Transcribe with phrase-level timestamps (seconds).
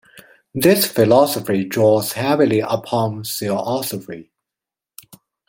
[0.55, 4.31] This philosophy draws heavily upon Theosophy.